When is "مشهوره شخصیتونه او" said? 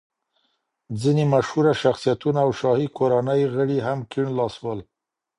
1.33-2.51